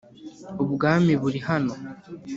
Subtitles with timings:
[0.63, 1.73] ubwami buri hano